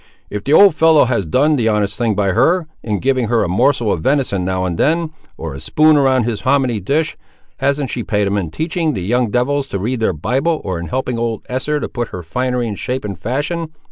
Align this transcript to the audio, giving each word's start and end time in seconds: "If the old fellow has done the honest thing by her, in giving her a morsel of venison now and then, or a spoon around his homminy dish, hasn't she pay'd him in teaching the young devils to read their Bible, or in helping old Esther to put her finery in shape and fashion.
"If 0.31 0.43
the 0.43 0.53
old 0.53 0.73
fellow 0.73 1.05
has 1.05 1.27
done 1.27 1.57
the 1.57 1.67
honest 1.69 1.95
thing 1.95 2.15
by 2.15 2.29
her, 2.29 2.65
in 2.81 2.97
giving 3.01 3.27
her 3.27 3.43
a 3.43 3.47
morsel 3.47 3.91
of 3.91 4.01
venison 4.01 4.43
now 4.43 4.65
and 4.65 4.75
then, 4.79 5.11
or 5.37 5.53
a 5.53 5.59
spoon 5.59 5.95
around 5.95 6.23
his 6.23 6.41
homminy 6.41 6.79
dish, 6.79 7.15
hasn't 7.57 7.91
she 7.91 8.03
pay'd 8.03 8.25
him 8.25 8.35
in 8.35 8.49
teaching 8.49 8.93
the 8.93 9.03
young 9.03 9.29
devils 9.29 9.67
to 9.67 9.77
read 9.77 9.99
their 9.99 10.11
Bible, 10.11 10.59
or 10.63 10.79
in 10.79 10.87
helping 10.87 11.19
old 11.19 11.45
Esther 11.49 11.79
to 11.79 11.87
put 11.87 12.07
her 12.07 12.23
finery 12.23 12.67
in 12.67 12.73
shape 12.73 13.05
and 13.05 13.15
fashion. 13.15 13.73